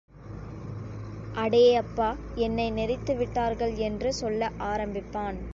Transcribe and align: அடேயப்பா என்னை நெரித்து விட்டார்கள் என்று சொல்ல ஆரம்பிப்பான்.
அடேயப்பா 1.35 2.09
என்னை 2.35 2.71
நெரித்து 2.71 3.15
விட்டார்கள் 3.15 3.75
என்று 3.75 4.13
சொல்ல 4.13 4.51
ஆரம்பிப்பான். 4.59 5.39